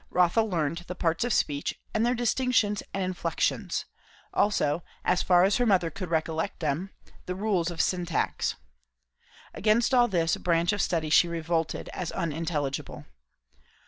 [0.09, 3.85] Rotha learned the parts of speech, and their distinctions and inflexions;
[4.33, 6.89] also, as far as her mother could recollect them,
[7.27, 8.55] the rules of syntax.
[9.53, 13.05] Against all this branch of study she revolted, as unintelligible.